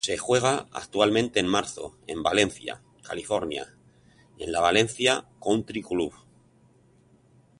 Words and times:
Se 0.03 0.17
juega 0.17 0.67
anualmente 0.73 1.39
en 1.39 1.45
marzo 1.45 1.95
en 2.07 2.23
Valencia, 2.23 2.81
California 3.03 3.67
en 4.39 4.49
el 4.49 4.55
Valencia 4.59 5.25
Country 5.39 5.83
Club. 5.83 6.11